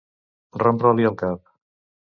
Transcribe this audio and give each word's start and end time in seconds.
Rompre-li 0.63 1.07
el 1.11 1.21
cap. 1.23 1.47